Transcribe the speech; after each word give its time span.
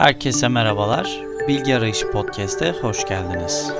Herkese 0.00 0.48
merhabalar. 0.48 1.20
Bilgi 1.48 1.76
Arayışı 1.76 2.10
Podcast'e 2.10 2.72
hoş 2.72 3.04
geldiniz. 3.04 3.72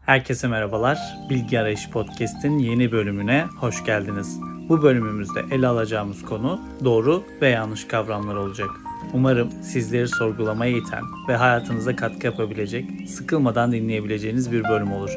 Herkese 0.00 0.48
merhabalar. 0.48 0.98
Bilgi 1.30 1.60
Arayışı 1.60 1.90
Podcast'in 1.90 2.58
yeni 2.58 2.92
bölümüne 2.92 3.44
hoş 3.60 3.84
geldiniz. 3.84 4.40
Bu 4.68 4.82
bölümümüzde 4.82 5.40
ele 5.50 5.66
alacağımız 5.66 6.22
konu 6.22 6.60
doğru 6.84 7.24
ve 7.40 7.48
yanlış 7.48 7.84
kavramlar 7.84 8.34
olacak. 8.34 8.70
Umarım 9.12 9.50
sizleri 9.62 10.08
sorgulamaya 10.08 10.76
iten 10.76 11.02
ve 11.28 11.36
hayatınıza 11.36 11.96
katkı 11.96 12.26
yapabilecek, 12.26 13.08
sıkılmadan 13.08 13.72
dinleyebileceğiniz 13.72 14.52
bir 14.52 14.64
bölüm 14.64 14.92
olur. 14.92 15.10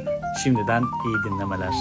Şimdiden 0.43 0.83
iyi 0.83 1.31
dinlemeler. 1.31 1.73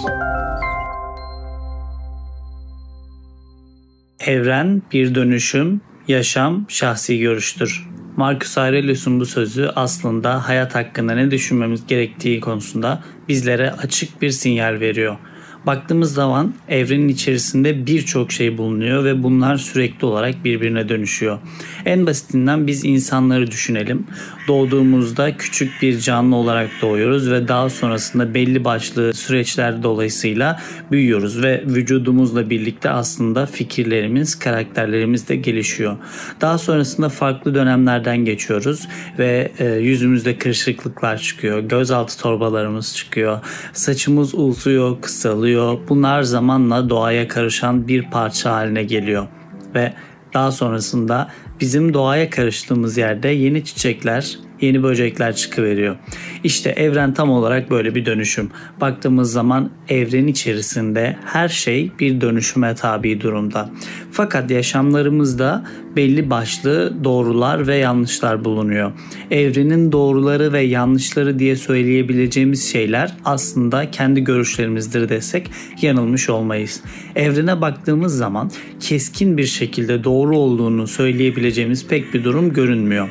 Evren 4.19 4.81
bir 4.91 5.15
dönüşüm, 5.15 5.81
yaşam 6.07 6.65
şahsi 6.67 7.19
görüştür. 7.19 7.87
Marcus 8.17 8.57
Aurelius'un 8.57 9.19
bu 9.19 9.25
sözü 9.25 9.71
aslında 9.75 10.47
hayat 10.47 10.75
hakkında 10.75 11.13
ne 11.13 11.31
düşünmemiz 11.31 11.87
gerektiği 11.87 12.39
konusunda 12.39 13.03
bizlere 13.29 13.71
açık 13.71 14.21
bir 14.21 14.29
sinyal 14.29 14.79
veriyor. 14.79 15.17
Baktığımız 15.65 16.13
zaman 16.13 16.53
evrenin 16.69 17.07
içerisinde 17.07 17.87
birçok 17.87 18.31
şey 18.31 18.57
bulunuyor 18.57 19.03
ve 19.03 19.23
bunlar 19.23 19.57
sürekli 19.57 20.05
olarak 20.05 20.45
birbirine 20.45 20.89
dönüşüyor. 20.89 21.39
En 21.85 22.05
basitinden 22.05 22.67
biz 22.67 22.85
insanları 22.85 23.51
düşünelim. 23.51 24.07
Doğduğumuzda 24.47 25.37
küçük 25.37 25.81
bir 25.81 25.99
canlı 25.99 26.35
olarak 26.35 26.69
doğuyoruz 26.81 27.31
ve 27.31 27.47
daha 27.47 27.69
sonrasında 27.69 28.33
belli 28.33 28.63
başlı 28.63 29.13
süreçler 29.13 29.83
dolayısıyla 29.83 30.61
büyüyoruz 30.91 31.43
ve 31.43 31.63
vücudumuzla 31.65 32.49
birlikte 32.49 32.89
aslında 32.89 33.45
fikirlerimiz, 33.45 34.39
karakterlerimiz 34.39 35.29
de 35.29 35.35
gelişiyor. 35.35 35.97
Daha 36.41 36.57
sonrasında 36.57 37.09
farklı 37.09 37.55
dönemlerden 37.55 38.17
geçiyoruz 38.17 38.87
ve 39.19 39.51
e, 39.59 39.65
yüzümüzde 39.65 40.37
kırışıklıklar 40.37 41.17
çıkıyor, 41.17 41.59
gözaltı 41.59 42.17
torbalarımız 42.17 42.95
çıkıyor, 42.95 43.39
saçımız 43.73 44.35
uzuyor, 44.35 45.01
kısalıyor. 45.01 45.54
Bunlar 45.89 46.23
zamanla 46.23 46.89
doğaya 46.89 47.27
karışan 47.27 47.87
bir 47.87 48.03
parça 48.09 48.51
haline 48.51 48.83
geliyor. 48.83 49.27
Ve 49.75 49.93
daha 50.33 50.51
sonrasında 50.51 51.29
bizim 51.61 51.93
doğaya 51.93 52.29
karıştığımız 52.29 52.97
yerde 52.97 53.29
yeni 53.29 53.65
çiçekler, 53.65 54.37
yeni 54.61 54.83
böcekler 54.83 55.35
çıkıveriyor. 55.35 55.95
İşte 56.43 56.69
evren 56.69 57.13
tam 57.13 57.31
olarak 57.31 57.71
böyle 57.71 57.95
bir 57.95 58.05
dönüşüm. 58.05 58.51
Baktığımız 58.81 59.31
zaman 59.31 59.69
evren 59.89 60.27
içerisinde 60.27 61.17
her 61.25 61.49
şey 61.49 61.91
bir 61.99 62.21
dönüşüme 62.21 62.75
tabi 62.75 63.21
durumda. 63.21 63.69
Fakat 64.11 64.51
yaşamlarımızda 64.51 65.65
belli 65.95 66.29
başlı 66.29 66.93
doğrular 67.03 67.67
ve 67.67 67.75
yanlışlar 67.75 68.45
bulunuyor. 68.45 68.91
Evrenin 69.31 69.91
doğruları 69.91 70.53
ve 70.53 70.61
yanlışları 70.61 71.39
diye 71.39 71.55
söyleyebileceğimiz 71.55 72.71
şeyler 72.71 73.13
aslında 73.25 73.91
kendi 73.91 74.23
görüşlerimizdir 74.23 75.09
desek 75.09 75.51
yanılmış 75.81 76.29
olmayız. 76.29 76.81
Evrene 77.15 77.61
baktığımız 77.61 78.17
zaman 78.17 78.51
keskin 78.79 79.37
bir 79.37 79.45
şekilde 79.45 80.03
doğru 80.03 80.37
olduğunu 80.37 80.87
söyleyebileceğimiz 80.87 81.87
pek 81.87 82.13
bir 82.13 82.23
durum 82.23 82.53
görünmüyor. 82.53 83.09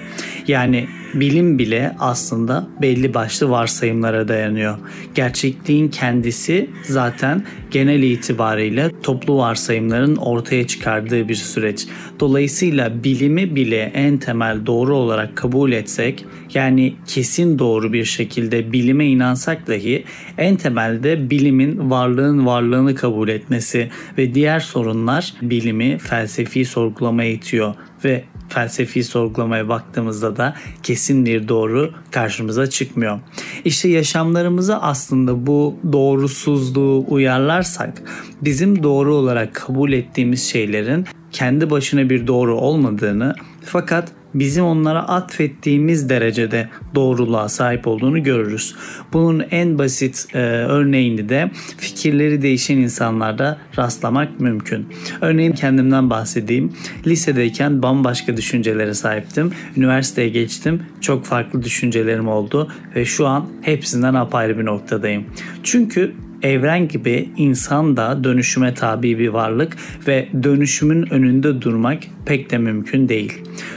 Yani 0.49 0.89
bilim 1.15 1.59
bile 1.59 1.97
aslında 1.99 2.69
belli 2.83 3.15
başlı 3.15 3.51
varsayımlara 3.51 4.29
dayanıyor. 4.29 4.79
Gerçekliğin 5.15 5.89
kendisi 5.89 6.71
zaten 6.83 7.45
genel 7.71 8.03
itibariyle 8.03 8.91
toplu 9.03 9.37
varsayımların 9.37 10.17
ortaya 10.17 10.67
çıkardığı 10.67 11.29
bir 11.29 11.35
süreç. 11.35 11.87
Dolayısıyla 12.21 13.05
bilimi 13.05 13.57
bile 13.57 13.93
en 13.95 14.19
temel 14.19 14.67
doğru 14.67 14.97
olarak 14.97 15.37
kabul 15.37 15.73
etsek 15.73 16.25
yani 16.55 16.95
kesin 17.07 17.59
doğru 17.59 17.93
bir 17.93 18.05
şekilde 18.05 18.73
bilime 18.73 19.07
inansak 19.07 19.67
dahi 19.67 20.05
en 20.39 20.57
temelde 20.57 21.31
bilimin 21.31 21.91
varlığın 21.91 22.47
varlığını 22.47 22.95
kabul 22.95 23.29
etmesi 23.29 23.91
ve 24.19 24.35
diğer 24.35 24.61
sorunlar 24.61 25.35
bilimi 25.43 25.99
felsefi 25.99 26.65
sorgulamaya 26.65 27.31
itiyor 27.31 27.75
ve 28.05 28.25
felsefi 28.49 29.05
sorgulamaya 29.05 29.69
baktığımızda 29.69 30.37
da 30.37 30.55
kesin 30.83 31.27
bir 31.27 31.49
doğru 31.49 31.93
karşımıza 32.11 32.71
çıkmıyor. 32.71 33.21
İşte 33.65 33.89
yaşamlarımızı 33.89 34.77
aslında 34.77 35.47
bu 35.47 35.77
doğrusuzluğu 35.93 37.05
uyarlarsak 37.09 38.03
bizim 38.43 38.83
doğru 38.83 39.15
olarak 39.15 39.55
kabul 39.55 39.93
ettiğimiz 39.93 40.45
şeylerin 40.51 41.07
kendi 41.33 41.71
başına 41.71 42.11
bir 42.11 42.27
doğru 42.27 42.57
olmadığını 42.57 43.35
fakat 43.65 44.13
bizim 44.35 44.65
onlara 44.65 45.09
atfettiğimiz 45.09 46.09
derecede 46.09 46.69
doğruluğa 46.95 47.49
sahip 47.49 47.87
olduğunu 47.87 48.23
görürüz. 48.23 48.75
Bunun 49.13 49.45
en 49.51 49.79
basit 49.79 50.27
e, 50.35 50.39
örneğini 50.39 51.29
de 51.29 51.51
fikirleri 51.79 52.43
değişen 52.43 52.77
insanlarda 52.77 53.59
rastlamak 53.79 54.41
mümkün. 54.41 54.87
Örneğin 55.21 55.53
kendimden 55.53 56.11
bahsedeyim. 56.11 56.73
Lisedeyken 57.07 57.83
bambaşka 57.83 58.37
düşüncelere 58.37 58.95
sahiptim. 58.95 59.53
Üniversiteye 59.77 60.29
geçtim. 60.29 60.83
Çok 61.01 61.25
farklı 61.25 61.63
düşüncelerim 61.63 62.29
oldu 62.29 62.73
ve 62.97 63.05
şu 63.05 63.27
an 63.27 63.49
hepsinden 63.63 64.15
apayrı 64.15 64.59
bir 64.59 64.65
noktadayım. 64.65 65.25
Çünkü 65.63 66.15
evren 66.45 66.89
gibi 66.89 67.29
insan 67.37 67.97
da 67.97 68.25
dönüşüme 68.25 68.75
tabi 68.75 69.19
bir 69.19 69.29
varlık 69.29 69.77
ve 70.09 70.29
dönüşümün 70.43 71.13
önünde 71.13 71.63
durmak 71.63 72.03
pek 72.27 72.51
de 72.51 72.59
mümkün 72.59 73.09
değil. 73.09 73.33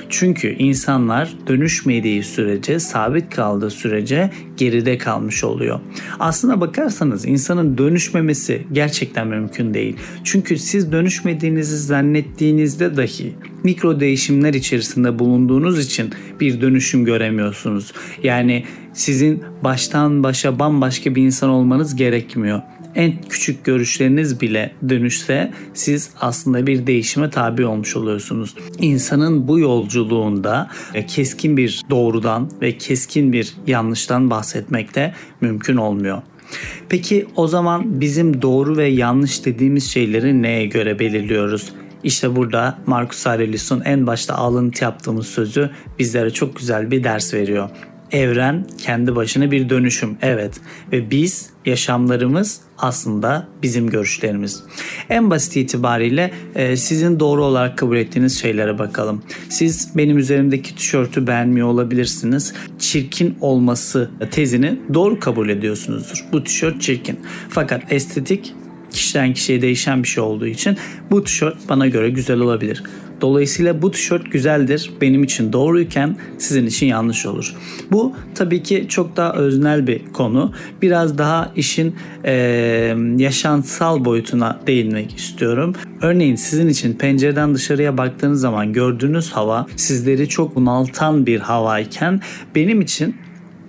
Çünkü 0.10 0.48
insanlar 0.48 1.34
dönüşmediği 1.48 2.24
sürece, 2.24 2.80
sabit 2.80 3.36
kaldığı 3.36 3.70
sürece 3.70 4.30
geride 4.58 4.98
kalmış 4.98 5.44
oluyor. 5.44 5.80
Aslına 6.20 6.62
bakarsanız 6.62 7.26
insanın 7.26 7.78
dönüşmemesi 7.78 8.68
gerçekten 8.72 9.28
mümkün 9.28 9.74
değil. 9.74 9.96
Çünkü 10.24 10.58
siz 10.58 10.92
dönüşmediğinizi 10.92 11.78
zannettiğinizde 11.78 12.98
dahi 12.98 13.34
mikro 13.64 14.00
değişimler 14.00 14.54
içerisinde 14.54 15.20
bulunduğunuz 15.20 15.80
için 15.80 16.10
bir 16.40 16.62
dönüşüm 16.62 17.06
göremiyorsunuz. 17.06 17.94
Yani 18.24 18.66
sizin 18.94 19.44
baştan 19.64 20.24
başa 20.24 20.60
bambaşka 20.60 21.16
bir 21.16 21.24
insan 21.24 21.50
olmanız 21.50 21.96
gerekmiyor 21.96 22.62
en 22.98 23.14
küçük 23.30 23.66
görüşleriniz 23.66 24.42
bile 24.42 24.72
dönüşse 24.90 25.52
siz 25.74 26.10
aslında 26.22 26.68
bir 26.68 26.88
değişime 26.88 27.30
tabi 27.30 27.66
olmuş 27.66 27.96
oluyorsunuz. 27.96 28.56
İnsanın 28.80 29.48
bu 29.48 29.60
yolculuğunda 29.60 30.70
e, 30.94 31.06
keskin 31.06 31.58
bir 31.58 31.82
doğrudan 31.90 32.52
ve 32.62 32.78
keskin 32.78 33.34
bir 33.34 33.54
yanlıştan 33.68 34.30
bahsetmek 34.30 34.96
de 34.96 35.14
mümkün 35.42 35.78
olmuyor. 35.78 36.22
Peki 36.90 37.26
o 37.36 37.48
zaman 37.48 38.02
bizim 38.02 38.42
doğru 38.42 38.78
ve 38.78 38.88
yanlış 38.88 39.46
dediğimiz 39.46 39.92
şeyleri 39.92 40.42
neye 40.42 40.66
göre 40.66 41.00
belirliyoruz? 41.00 41.74
İşte 42.04 42.36
burada 42.36 42.78
Marcus 42.86 43.28
Aurelius'un 43.28 43.82
en 43.82 44.08
başta 44.08 44.36
alıntı 44.36 44.84
yaptığımız 44.84 45.28
sözü 45.28 45.70
bizlere 46.00 46.30
çok 46.30 46.56
güzel 46.56 46.92
bir 46.92 47.04
ders 47.04 47.34
veriyor. 47.34 47.70
Evren 48.12 48.68
kendi 48.78 49.16
başına 49.16 49.52
bir 49.52 49.70
dönüşüm 49.70 50.18
evet 50.22 50.62
ve 50.92 51.12
biz 51.12 51.50
yaşamlarımız 51.66 52.62
aslında 52.78 53.48
bizim 53.64 53.90
görüşlerimiz. 53.90 54.64
En 55.10 55.30
basit 55.30 55.56
itibariyle 55.56 56.32
e, 56.56 56.78
sizin 56.78 57.20
doğru 57.20 57.46
olarak 57.46 57.78
kabul 57.78 57.98
ettiğiniz 57.98 58.40
şeylere 58.40 58.80
bakalım. 58.80 59.24
Siz 59.50 59.98
benim 59.98 60.18
üzerimdeki 60.18 60.76
tişörtü 60.76 61.28
beğenmiyor 61.28 61.68
olabilirsiniz. 61.68 62.54
Çirkin 62.80 63.38
olması 63.42 64.12
tezini 64.32 64.80
doğru 64.94 65.20
kabul 65.20 65.50
ediyorsunuzdur. 65.50 66.26
Bu 66.32 66.44
tişört 66.44 66.82
çirkin. 66.82 67.20
Fakat 67.50 67.92
estetik 67.92 68.54
kişiden 68.92 69.34
kişiye 69.34 69.62
değişen 69.62 70.04
bir 70.04 70.08
şey 70.08 70.24
olduğu 70.24 70.48
için 70.48 70.78
bu 71.12 71.24
tişört 71.24 71.70
bana 71.70 71.88
göre 71.88 72.10
güzel 72.10 72.40
olabilir. 72.40 72.84
Dolayısıyla 73.22 73.82
bu 73.82 73.92
tişört 73.92 74.32
güzeldir. 74.32 74.92
Benim 75.02 75.24
için 75.24 75.54
doğruyken 75.54 76.18
sizin 76.38 76.66
için 76.66 76.86
yanlış 76.88 77.26
olur. 77.26 77.56
Bu 77.92 78.16
tabii 78.36 78.64
ki 78.64 78.86
çok 78.90 79.18
daha 79.18 79.34
öznel 79.34 79.88
bir 79.88 80.06
konu. 80.06 80.54
Biraz 80.82 81.18
daha 81.18 81.52
işin 81.56 81.96
e, 82.26 82.34
yaşantısal 83.18 84.06
boyutuna 84.06 84.60
değinmek 84.68 85.18
istiyorum. 85.18 85.76
Örneğin 86.02 86.36
sizin 86.36 86.68
için 86.68 86.94
pencereden 86.94 87.56
dışarıya 87.56 87.98
baktığınız 87.98 88.42
zaman 88.42 88.74
gördüğünüz 88.74 89.32
hava 89.32 89.68
sizleri 89.76 90.30
çok 90.30 90.56
bunaltan 90.56 91.26
bir 91.26 91.40
havayken 91.40 92.22
benim 92.56 92.82
için 92.82 93.16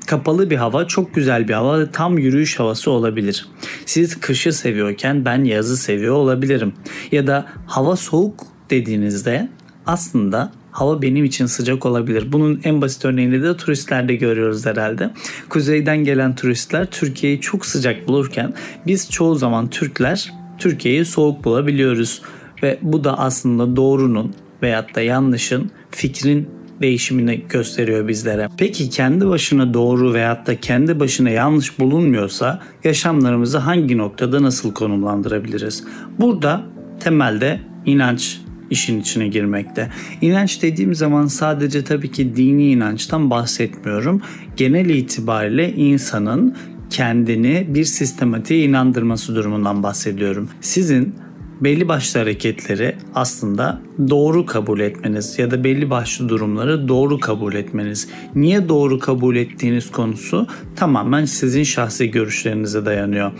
kapalı 0.08 0.50
bir 0.50 0.56
hava, 0.56 0.86
çok 0.86 1.14
güzel 1.14 1.48
bir 1.48 1.54
hava, 1.54 1.90
tam 1.90 2.18
yürüyüş 2.18 2.58
havası 2.58 2.90
olabilir. 2.90 3.46
Siz 3.86 4.20
kışı 4.20 4.52
seviyorken 4.52 5.24
ben 5.24 5.44
yazı 5.44 5.76
seviyor 5.76 6.14
olabilirim. 6.14 6.72
Ya 7.12 7.26
da 7.26 7.46
hava 7.66 7.96
soğuk 7.96 8.46
dediğinizde 8.70 9.48
aslında 9.86 10.52
hava 10.70 11.02
benim 11.02 11.24
için 11.24 11.46
sıcak 11.46 11.86
olabilir. 11.86 12.32
Bunun 12.32 12.60
en 12.64 12.80
basit 12.80 13.04
örneğini 13.04 13.42
de 13.42 13.56
turistlerde 13.56 14.14
görüyoruz 14.14 14.66
herhalde. 14.66 15.10
Kuzeyden 15.48 16.04
gelen 16.04 16.34
turistler 16.34 16.90
Türkiye'yi 16.90 17.40
çok 17.40 17.66
sıcak 17.66 18.08
bulurken 18.08 18.54
biz 18.86 19.10
çoğu 19.10 19.34
zaman 19.34 19.70
Türkler 19.70 20.32
Türkiye'yi 20.58 21.04
soğuk 21.04 21.44
bulabiliyoruz. 21.44 22.22
Ve 22.62 22.78
bu 22.82 23.04
da 23.04 23.18
aslında 23.18 23.76
doğrunun 23.76 24.34
veyahut 24.62 24.94
da 24.94 25.00
yanlışın 25.00 25.70
fikrin 25.90 26.57
değişimini 26.80 27.42
gösteriyor 27.48 28.08
bizlere. 28.08 28.48
Peki 28.58 28.90
kendi 28.90 29.28
başına 29.28 29.74
doğru 29.74 30.14
veyahut 30.14 30.46
da 30.46 30.60
kendi 30.60 31.00
başına 31.00 31.30
yanlış 31.30 31.78
bulunmuyorsa 31.78 32.62
yaşamlarımızı 32.84 33.58
hangi 33.58 33.98
noktada 33.98 34.42
nasıl 34.42 34.74
konumlandırabiliriz? 34.74 35.84
Burada 36.18 36.62
temelde 37.00 37.60
inanç 37.86 38.40
işin 38.70 39.00
içine 39.00 39.28
girmekte. 39.28 39.90
İnanç 40.20 40.62
dediğim 40.62 40.94
zaman 40.94 41.26
sadece 41.26 41.84
tabii 41.84 42.12
ki 42.12 42.36
dini 42.36 42.70
inançtan 42.70 43.30
bahsetmiyorum. 43.30 44.22
Genel 44.56 44.88
itibariyle 44.88 45.74
insanın 45.74 46.56
kendini 46.90 47.66
bir 47.68 47.84
sistematiğe 47.84 48.64
inandırması 48.64 49.36
durumundan 49.36 49.82
bahsediyorum. 49.82 50.48
Sizin 50.60 51.14
belli 51.60 51.88
başlı 51.88 52.20
hareketleri 52.20 52.96
aslında 53.14 53.82
doğru 54.10 54.46
kabul 54.46 54.80
etmeniz 54.80 55.38
ya 55.38 55.50
da 55.50 55.64
belli 55.64 55.90
başlı 55.90 56.28
durumları 56.28 56.88
doğru 56.88 57.20
kabul 57.20 57.54
etmeniz. 57.54 58.08
Niye 58.34 58.68
doğru 58.68 58.98
kabul 58.98 59.36
ettiğiniz 59.36 59.90
konusu 59.90 60.46
tamamen 60.76 61.24
sizin 61.24 61.62
şahsi 61.62 62.10
görüşlerinize 62.10 62.86
dayanıyor. 62.86 63.32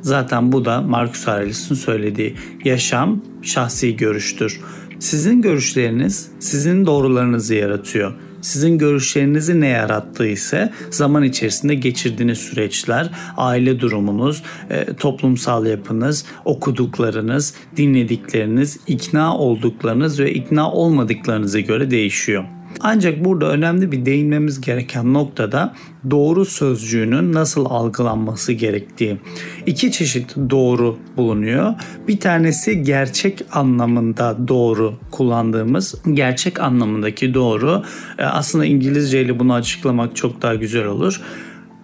Zaten 0.00 0.52
bu 0.52 0.64
da 0.64 0.80
Marcus 0.82 1.28
Aurelius'un 1.28 1.74
söylediği 1.74 2.34
yaşam 2.64 3.22
şahsi 3.42 3.96
görüştür. 3.96 4.60
Sizin 4.98 5.42
görüşleriniz 5.42 6.30
sizin 6.38 6.86
doğrularınızı 6.86 7.54
yaratıyor. 7.54 8.12
Sizin 8.46 8.78
görüşlerinizi 8.78 9.60
ne 9.60 9.68
yarattığı 9.68 10.26
ise 10.26 10.72
zaman 10.90 11.22
içerisinde 11.22 11.74
geçirdiğiniz 11.74 12.38
süreçler, 12.38 13.10
aile 13.36 13.80
durumunuz, 13.80 14.42
e, 14.70 14.94
toplumsal 14.94 15.66
yapınız, 15.66 16.24
okuduklarınız, 16.44 17.54
dinledikleriniz, 17.76 18.78
ikna 18.86 19.38
olduklarınız 19.38 20.20
ve 20.20 20.32
ikna 20.34 20.72
olmadıklarınıza 20.72 21.60
göre 21.60 21.90
değişiyor. 21.90 22.44
Ancak 22.80 23.24
burada 23.24 23.50
önemli 23.50 23.92
bir 23.92 24.06
değinmemiz 24.06 24.60
gereken 24.60 25.14
noktada 25.14 25.74
doğru 26.10 26.44
sözcüğünün 26.44 27.32
nasıl 27.32 27.64
algılanması 27.64 28.52
gerektiği. 28.52 29.18
İki 29.66 29.92
çeşit 29.92 30.36
doğru 30.50 30.98
bulunuyor. 31.16 31.74
Bir 32.08 32.20
tanesi 32.20 32.82
gerçek 32.82 33.42
anlamında 33.52 34.48
doğru 34.48 34.94
kullandığımız 35.10 35.94
gerçek 36.12 36.60
anlamındaki 36.60 37.34
doğru. 37.34 37.82
E, 38.18 38.24
aslında 38.24 38.64
İngilizce 38.64 39.22
ile 39.22 39.38
bunu 39.38 39.54
açıklamak 39.54 40.16
çok 40.16 40.42
daha 40.42 40.54
güzel 40.54 40.86
olur. 40.86 41.20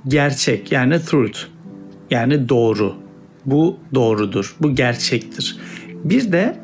Gerçek 0.09 0.73
yani 0.73 1.01
truth 1.01 1.39
yani 2.11 2.49
doğru. 2.49 2.95
Bu 3.47 3.79
doğrudur. 3.95 4.57
Bu 4.61 4.75
gerçektir. 4.75 5.57
Bir 6.05 6.33
de 6.33 6.57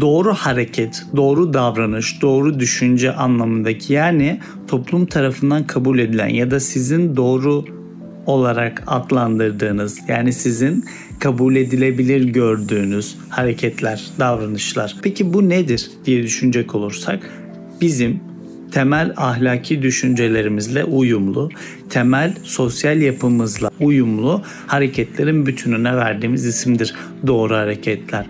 doğru 0.00 0.34
hareket, 0.34 1.06
doğru 1.16 1.54
davranış, 1.54 2.22
doğru 2.22 2.60
düşünce 2.60 3.12
anlamındaki 3.12 3.92
yani 3.92 4.40
toplum 4.68 5.06
tarafından 5.06 5.66
kabul 5.66 5.98
edilen 5.98 6.28
ya 6.28 6.50
da 6.50 6.60
sizin 6.60 7.16
doğru 7.16 7.64
olarak 8.26 8.82
adlandırdığınız 8.86 9.98
yani 10.08 10.32
sizin 10.32 10.84
kabul 11.20 11.56
edilebilir 11.56 12.24
gördüğünüz 12.24 13.16
hareketler, 13.28 14.04
davranışlar. 14.18 14.96
Peki 15.02 15.32
bu 15.32 15.48
nedir 15.48 15.90
diye 16.04 16.22
düşünecek 16.22 16.74
olursak 16.74 17.30
bizim 17.80 18.20
temel 18.72 19.12
ahlaki 19.16 19.82
düşüncelerimizle 19.82 20.84
uyumlu, 20.84 21.50
temel 21.90 22.34
sosyal 22.42 23.00
yapımızla 23.00 23.70
uyumlu 23.80 24.42
hareketlerin 24.66 25.46
bütününe 25.46 25.96
verdiğimiz 25.96 26.46
isimdir 26.46 26.94
doğru 27.26 27.54
hareketler. 27.54 28.26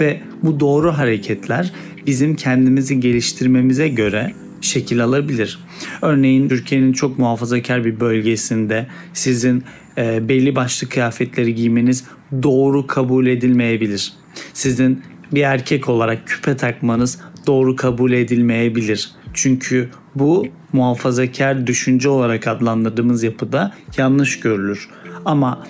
Ve 0.00 0.20
bu 0.42 0.60
doğru 0.60 0.92
hareketler 0.92 1.72
bizim 2.06 2.36
kendimizi 2.36 3.00
geliştirmemize 3.00 3.88
göre 3.88 4.32
şekil 4.60 5.04
alabilir. 5.04 5.58
Örneğin 6.02 6.48
Türkiye'nin 6.48 6.92
çok 6.92 7.18
muhafazakar 7.18 7.84
bir 7.84 8.00
bölgesinde 8.00 8.86
sizin 9.12 9.64
e, 9.98 10.28
belli 10.28 10.56
başlı 10.56 10.88
kıyafetleri 10.88 11.54
giymeniz 11.54 12.04
doğru 12.42 12.86
kabul 12.86 13.26
edilmeyebilir. 13.26 14.12
Sizin 14.52 15.02
bir 15.32 15.42
erkek 15.42 15.88
olarak 15.88 16.26
küpe 16.26 16.56
takmanız 16.56 17.20
doğru 17.46 17.76
kabul 17.76 18.12
edilmeyebilir. 18.12 19.10
Çünkü 19.34 19.88
bu 20.14 20.46
muhafazakar 20.72 21.66
düşünce 21.66 22.08
olarak 22.08 22.46
adlandırdığımız 22.46 23.22
yapıda 23.22 23.74
yanlış 23.96 24.40
görülür. 24.40 24.88
Ama 25.24 25.66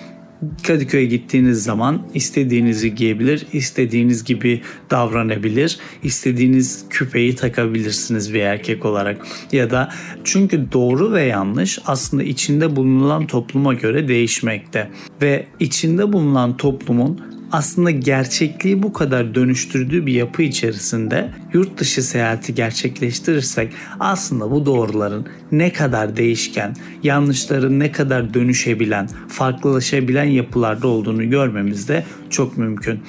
Kadıköy'e 0.63 1.05
gittiğiniz 1.05 1.63
zaman 1.63 2.01
istediğinizi 2.13 2.95
giyebilir, 2.95 3.47
istediğiniz 3.53 4.23
gibi 4.23 4.61
davranabilir, 4.89 5.79
istediğiniz 6.03 6.85
küpeyi 6.89 7.35
takabilirsiniz 7.35 8.33
bir 8.33 8.39
erkek 8.39 8.85
olarak. 8.85 9.25
Ya 9.51 9.69
da 9.69 9.89
çünkü 10.23 10.71
doğru 10.71 11.13
ve 11.13 11.23
yanlış 11.23 11.79
aslında 11.85 12.23
içinde 12.23 12.75
bulunan 12.75 13.27
topluma 13.27 13.73
göre 13.73 14.07
değişmekte. 14.07 14.91
Ve 15.21 15.45
içinde 15.59 16.13
bulunan 16.13 16.57
toplumun 16.57 17.30
aslında 17.51 17.91
gerçekliği 17.91 18.83
bu 18.83 18.93
kadar 18.93 19.35
dönüştürdüğü 19.35 20.05
bir 20.05 20.13
yapı 20.13 20.41
içerisinde 20.41 21.29
yurt 21.53 21.77
dışı 21.77 22.03
seyahati 22.03 22.55
gerçekleştirirsek 22.55 23.73
aslında 23.99 24.51
bu 24.51 24.65
doğruların 24.65 25.25
ne 25.51 25.73
kadar 25.73 26.17
değişken, 26.17 26.75
yanlışların 27.03 27.79
ne 27.79 27.91
kadar 27.91 28.33
dönüşebilen, 28.33 29.09
farklılaşabilen 29.27 30.23
yapılarda 30.23 30.87
olduğunu 30.87 31.29
görmemiz 31.29 31.87
de 31.87 32.03
çok 32.29 32.57
mümkün. 32.57 32.99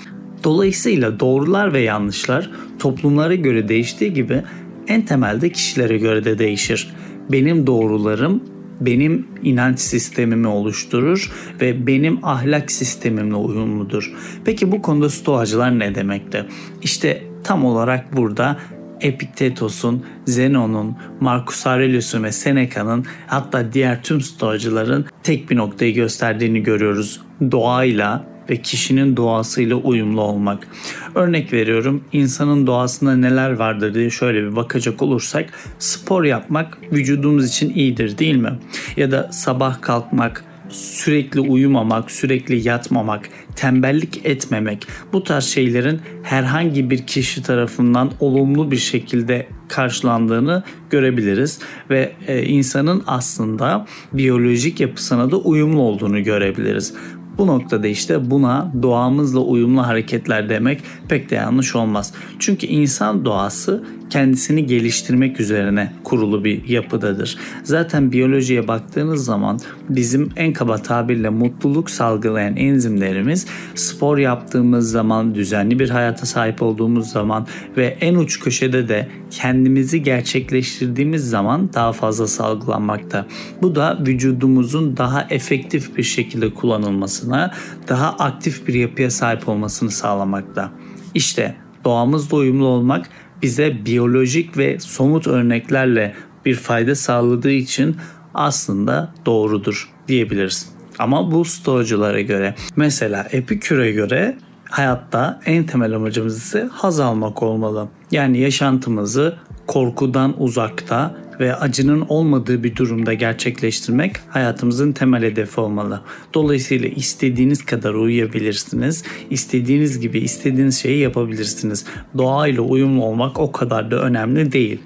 Dolayısıyla 0.44 1.20
doğrular 1.20 1.72
ve 1.72 1.80
yanlışlar 1.80 2.50
toplumlara 2.78 3.34
göre 3.34 3.68
değiştiği 3.68 4.12
gibi 4.12 4.42
en 4.88 5.02
temelde 5.02 5.52
kişilere 5.52 5.98
göre 5.98 6.24
de 6.24 6.38
değişir. 6.38 6.94
Benim 7.32 7.66
doğrularım 7.66 8.51
benim 8.86 9.26
inanç 9.42 9.78
sistemimi 9.78 10.46
oluşturur 10.46 11.32
ve 11.60 11.86
benim 11.86 12.24
ahlak 12.24 12.70
sistemimle 12.70 13.34
uyumludur. 13.34 14.12
Peki 14.44 14.72
bu 14.72 14.82
konuda 14.82 15.10
stoacılar 15.10 15.78
ne 15.78 15.94
demekte? 15.94 16.46
İşte 16.82 17.22
tam 17.44 17.64
olarak 17.64 18.16
burada 18.16 18.58
Epiktetos'un, 19.00 20.04
Zenon'un, 20.26 20.96
Marcus 21.20 21.66
Aurelius'un 21.66 22.24
ve 22.24 22.32
Seneca'nın 22.32 23.04
hatta 23.26 23.72
diğer 23.72 24.02
tüm 24.02 24.20
stoacıların 24.20 25.06
tek 25.22 25.50
bir 25.50 25.56
noktayı 25.56 25.94
gösterdiğini 25.94 26.62
görüyoruz. 26.62 27.20
Doğayla 27.50 28.31
ve 28.50 28.56
kişinin 28.56 29.16
doğasıyla 29.16 29.76
uyumlu 29.76 30.20
olmak. 30.20 30.68
Örnek 31.14 31.52
veriyorum 31.52 32.04
insanın 32.12 32.66
doğasında 32.66 33.16
neler 33.16 33.50
vardır 33.50 33.94
diye 33.94 34.10
şöyle 34.10 34.42
bir 34.42 34.56
bakacak 34.56 35.02
olursak 35.02 35.52
spor 35.78 36.24
yapmak 36.24 36.78
vücudumuz 36.92 37.48
için 37.48 37.74
iyidir 37.74 38.18
değil 38.18 38.36
mi? 38.36 38.58
Ya 38.96 39.10
da 39.10 39.32
sabah 39.32 39.80
kalkmak, 39.80 40.44
sürekli 40.72 41.40
uyumamak, 41.40 42.10
sürekli 42.10 42.68
yatmamak, 42.68 43.28
tembellik 43.56 44.26
etmemek 44.26 44.86
bu 45.12 45.24
tarz 45.24 45.44
şeylerin 45.44 46.00
herhangi 46.22 46.90
bir 46.90 47.06
kişi 47.06 47.42
tarafından 47.42 48.12
olumlu 48.20 48.70
bir 48.70 48.76
şekilde 48.76 49.46
karşılandığını 49.68 50.62
görebiliriz 50.90 51.58
ve 51.90 52.12
e, 52.26 52.42
insanın 52.42 53.02
aslında 53.06 53.86
biyolojik 54.12 54.80
yapısına 54.80 55.30
da 55.30 55.36
uyumlu 55.36 55.80
olduğunu 55.80 56.24
görebiliriz. 56.24 56.94
Bu 57.38 57.46
noktada 57.46 57.86
işte 57.86 58.30
buna 58.30 58.72
doğamızla 58.82 59.40
uyumlu 59.40 59.86
hareketler 59.86 60.48
demek 60.48 60.80
pek 61.08 61.30
de 61.30 61.34
yanlış 61.34 61.76
olmaz. 61.76 62.14
Çünkü 62.38 62.66
insan 62.66 63.24
doğası 63.24 63.84
kendisini 64.10 64.66
geliştirmek 64.66 65.40
üzerine 65.40 65.92
kurulu 66.04 66.44
bir 66.44 66.68
yapıdadır. 66.68 67.38
Zaten 67.62 68.12
biyolojiye 68.12 68.68
baktığınız 68.68 69.24
zaman 69.24 69.60
bizim 69.88 70.30
en 70.36 70.52
kaba 70.52 70.76
tabirle 70.76 71.28
mutluluk 71.28 71.90
salgılayan 71.90 72.56
enzimlerimiz 72.56 73.46
spor 73.74 74.18
yaptığımız 74.18 74.90
zaman, 74.90 75.34
düzenli 75.34 75.78
bir 75.78 75.90
hayata 75.90 76.26
sahip 76.26 76.62
olduğumuz 76.62 77.10
zaman 77.10 77.46
ve 77.76 77.96
en 78.00 78.14
uç 78.14 78.40
köşede 78.40 78.88
de 78.88 79.08
kendimizi 79.32 80.02
gerçekleştirdiğimiz 80.02 81.30
zaman 81.30 81.72
daha 81.72 81.92
fazla 81.92 82.26
salgılanmakta. 82.26 83.26
Bu 83.62 83.74
da 83.74 83.98
vücudumuzun 84.06 84.96
daha 84.96 85.26
efektif 85.30 85.96
bir 85.96 86.02
şekilde 86.02 86.54
kullanılmasına, 86.54 87.54
daha 87.88 88.10
aktif 88.10 88.68
bir 88.68 88.74
yapıya 88.74 89.10
sahip 89.10 89.48
olmasını 89.48 89.90
sağlamakta. 89.90 90.72
İşte 91.14 91.54
doğamızla 91.84 92.36
uyumlu 92.36 92.66
olmak 92.66 93.10
bize 93.42 93.84
biyolojik 93.86 94.58
ve 94.58 94.80
somut 94.80 95.26
örneklerle 95.26 96.14
bir 96.44 96.54
fayda 96.54 96.94
sağladığı 96.94 97.52
için 97.52 97.96
aslında 98.34 99.14
doğrudur 99.26 99.90
diyebiliriz. 100.08 100.72
Ama 100.98 101.32
bu 101.32 101.44
stoacılara 101.44 102.20
göre 102.20 102.54
mesela 102.76 103.28
Epikür'e 103.32 103.92
göre 103.92 104.36
hayatta 104.70 105.40
en 105.46 105.66
temel 105.66 105.96
amacımız 105.96 106.36
ise 106.36 106.68
haz 106.72 107.00
almak 107.00 107.42
olmalı. 107.42 107.88
Yani 108.12 108.38
yaşantımızı 108.38 109.36
korkudan 109.66 110.42
uzakta, 110.42 111.22
ve 111.42 111.56
acının 111.56 112.06
olmadığı 112.08 112.64
bir 112.64 112.76
durumda 112.76 113.14
gerçekleştirmek 113.14 114.16
hayatımızın 114.28 114.92
temel 114.92 115.22
hedefi 115.22 115.60
olmalı. 115.60 116.00
Dolayısıyla 116.34 116.88
istediğiniz 116.88 117.64
kadar 117.64 117.94
uyuyabilirsiniz. 117.94 119.04
İstediğiniz 119.30 120.00
gibi 120.00 120.18
istediğiniz 120.18 120.78
şeyi 120.78 120.98
yapabilirsiniz. 120.98 121.84
Doğayla 122.18 122.62
uyumlu 122.62 123.04
olmak 123.04 123.40
o 123.40 123.52
kadar 123.52 123.90
da 123.90 124.02
önemli 124.02 124.52
değil. 124.52 124.80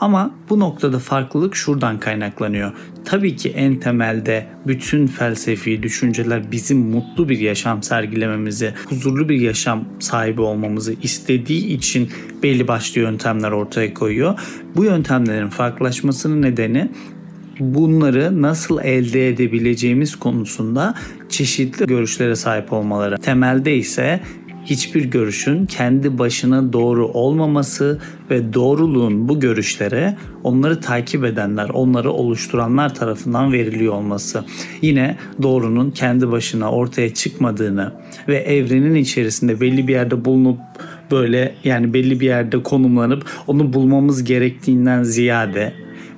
Ama 0.00 0.34
bu 0.50 0.60
noktada 0.60 0.98
farklılık 0.98 1.56
şuradan 1.56 1.98
kaynaklanıyor. 1.98 2.72
Tabii 3.10 3.36
ki 3.36 3.48
en 3.48 3.76
temelde 3.76 4.46
bütün 4.66 5.06
felsefi 5.06 5.82
düşünceler 5.82 6.52
bizim 6.52 6.78
mutlu 6.78 7.28
bir 7.28 7.38
yaşam 7.38 7.82
sergilememizi, 7.82 8.74
huzurlu 8.86 9.28
bir 9.28 9.40
yaşam 9.40 9.84
sahibi 9.98 10.40
olmamızı 10.40 10.94
istediği 11.02 11.66
için 11.66 12.10
belli 12.42 12.68
başlı 12.68 13.00
yöntemler 13.00 13.50
ortaya 13.50 13.94
koyuyor. 13.94 14.40
Bu 14.76 14.84
yöntemlerin 14.84 15.48
farklılaşmasının 15.48 16.42
nedeni 16.42 16.90
bunları 17.60 18.42
nasıl 18.42 18.80
elde 18.82 19.28
edebileceğimiz 19.28 20.16
konusunda 20.16 20.94
çeşitli 21.28 21.86
görüşlere 21.86 22.36
sahip 22.36 22.72
olmaları. 22.72 23.18
Temelde 23.18 23.76
ise 23.76 24.20
hiçbir 24.64 25.04
görüşün 25.04 25.66
kendi 25.66 26.18
başına 26.18 26.72
doğru 26.72 27.06
olmaması 27.08 28.00
ve 28.30 28.54
doğruluğun 28.54 29.28
bu 29.28 29.40
görüşlere 29.40 30.16
onları 30.44 30.80
takip 30.80 31.24
edenler, 31.24 31.68
onları 31.68 32.10
oluşturanlar 32.10 32.94
tarafından 32.94 33.52
veriliyor 33.52 33.94
olması. 33.94 34.44
Yine 34.82 35.16
doğrunun 35.42 35.90
kendi 35.90 36.30
başına 36.30 36.70
ortaya 36.70 37.14
çıkmadığını 37.14 37.92
ve 38.28 38.36
evrenin 38.36 38.94
içerisinde 38.94 39.60
belli 39.60 39.88
bir 39.88 39.92
yerde 39.92 40.24
bulunup 40.24 40.58
böyle 41.10 41.54
yani 41.64 41.94
belli 41.94 42.20
bir 42.20 42.26
yerde 42.26 42.62
konumlanıp 42.62 43.24
onu 43.46 43.72
bulmamız 43.72 44.24
gerektiğinden 44.24 45.02
ziyade 45.02 45.72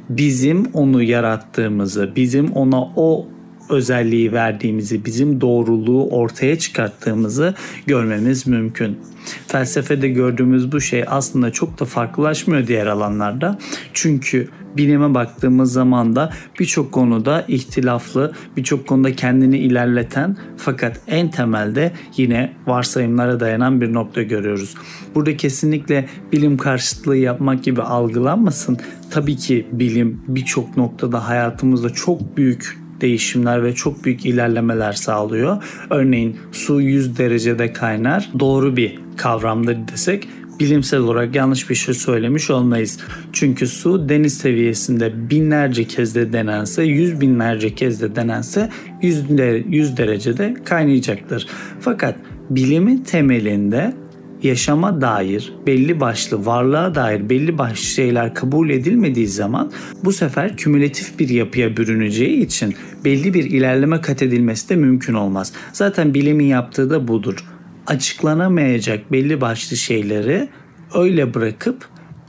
bizim 0.08 0.66
onu 0.72 1.02
yarattığımızı, 1.02 2.10
bizim 2.16 2.52
ona 2.52 2.82
o 2.96 3.28
özelliği 3.72 4.32
verdiğimizi, 4.32 5.04
bizim 5.04 5.40
doğruluğu 5.40 6.10
ortaya 6.10 6.58
çıkarttığımızı 6.58 7.54
görmemiz 7.86 8.46
mümkün. 8.46 8.98
Felsefede 9.46 10.08
gördüğümüz 10.08 10.72
bu 10.72 10.80
şey 10.80 11.04
aslında 11.06 11.50
çok 11.50 11.80
da 11.80 11.84
farklılaşmıyor 11.84 12.66
diğer 12.66 12.86
alanlarda. 12.86 13.58
Çünkü 13.92 14.48
bilime 14.76 15.14
baktığımız 15.14 15.72
zaman 15.72 16.16
da 16.16 16.32
birçok 16.60 16.92
konuda 16.92 17.44
ihtilaflı, 17.48 18.32
birçok 18.56 18.86
konuda 18.86 19.16
kendini 19.16 19.58
ilerleten 19.58 20.36
fakat 20.56 21.00
en 21.06 21.30
temelde 21.30 21.92
yine 22.16 22.52
varsayımlara 22.66 23.40
dayanan 23.40 23.80
bir 23.80 23.92
nokta 23.92 24.22
görüyoruz. 24.22 24.74
Burada 25.14 25.36
kesinlikle 25.36 26.08
bilim 26.32 26.56
karşıtlığı 26.56 27.16
yapmak 27.16 27.64
gibi 27.64 27.82
algılanmasın. 27.82 28.78
Tabii 29.10 29.36
ki 29.36 29.66
bilim 29.72 30.22
birçok 30.28 30.76
noktada 30.76 31.28
hayatımızda 31.28 31.90
çok 31.90 32.36
büyük 32.36 32.81
değişimler 33.02 33.64
ve 33.64 33.74
çok 33.74 34.04
büyük 34.04 34.26
ilerlemeler 34.26 34.92
sağlıyor. 34.92 35.62
Örneğin 35.90 36.36
su 36.52 36.80
100 36.80 37.18
derecede 37.18 37.72
kaynar 37.72 38.30
doğru 38.38 38.76
bir 38.76 38.98
kavramdır 39.16 39.88
desek 39.92 40.28
bilimsel 40.60 41.00
olarak 41.00 41.34
yanlış 41.34 41.70
bir 41.70 41.74
şey 41.74 41.94
söylemiş 41.94 42.50
olmayız. 42.50 42.98
Çünkü 43.32 43.66
su 43.66 44.08
deniz 44.08 44.38
seviyesinde 44.38 45.30
binlerce 45.30 45.84
kez 45.84 46.14
de 46.14 46.32
denense, 46.32 46.82
yüz 46.82 47.20
binlerce 47.20 47.74
kez 47.74 48.02
de 48.02 48.16
denense 48.16 48.70
100, 49.02 49.24
100 49.68 49.96
derecede 49.96 50.54
kaynayacaktır. 50.64 51.46
Fakat 51.80 52.16
bilimin 52.50 52.98
temelinde 52.98 53.94
yaşama 54.42 55.00
dair 55.00 55.52
belli 55.66 56.00
başlı 56.00 56.46
varlığa 56.46 56.94
dair 56.94 57.30
belli 57.30 57.58
başlı 57.58 57.84
şeyler 57.84 58.34
kabul 58.34 58.70
edilmediği 58.70 59.28
zaman 59.28 59.72
bu 60.04 60.12
sefer 60.12 60.56
kümülatif 60.56 61.18
bir 61.18 61.28
yapıya 61.28 61.76
bürüneceği 61.76 62.46
için 62.46 62.74
belli 63.04 63.34
bir 63.34 63.44
ilerleme 63.44 64.00
kat 64.00 64.22
edilmesi 64.22 64.68
de 64.68 64.76
mümkün 64.76 65.14
olmaz. 65.14 65.52
Zaten 65.72 66.14
bilimin 66.14 66.44
yaptığı 66.44 66.90
da 66.90 67.08
budur. 67.08 67.44
Açıklanamayacak 67.86 69.12
belli 69.12 69.40
başlı 69.40 69.76
şeyleri 69.76 70.48
öyle 70.94 71.34
bırakıp 71.34 71.88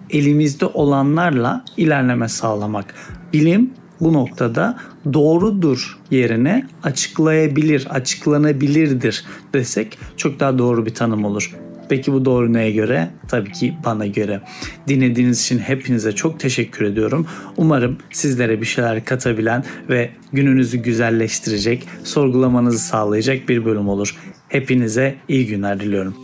elimizde 0.10 0.65
olanlarla 0.65 1.65
ilerleme 1.77 2.27
sağlamak. 2.27 2.93
Bilim 3.34 3.70
bu 4.00 4.13
noktada 4.13 4.77
doğrudur 5.13 6.00
yerine 6.12 6.67
açıklayabilir, 6.84 7.88
açıklanabilirdir 7.89 9.25
desek 9.53 9.98
çok 10.17 10.39
daha 10.39 10.58
doğru 10.58 10.86
bir 10.86 10.93
tanım 10.93 11.25
olur. 11.25 11.55
Peki 11.93 12.13
bu 12.13 12.25
doğru 12.25 12.53
neye 12.53 12.71
göre? 12.71 13.09
Tabii 13.27 13.51
ki 13.51 13.73
bana 13.85 14.07
göre. 14.07 14.41
Dinlediğiniz 14.88 15.41
için 15.41 15.59
hepinize 15.59 16.12
çok 16.12 16.39
teşekkür 16.39 16.85
ediyorum. 16.85 17.27
Umarım 17.57 17.97
sizlere 18.12 18.62
bir 18.62 18.65
şeyler 18.65 19.05
katabilen 19.05 19.63
ve 19.89 20.09
gününüzü 20.31 20.77
güzelleştirecek, 20.77 21.88
sorgulamanızı 22.03 22.79
sağlayacak 22.79 23.50
bir 23.50 23.65
bölüm 23.65 23.89
olur. 23.89 24.15
Hepinize 24.50 25.15
iyi 25.27 25.47
günler 25.47 25.79
diliyorum. 25.79 26.15